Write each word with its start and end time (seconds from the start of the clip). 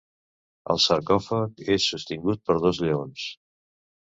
El 0.75 0.81
sarcòfag 0.85 1.61
és 1.75 1.85
sostingut 1.91 2.43
per 2.49 2.59
dos 2.65 2.81
lleons. 2.87 3.29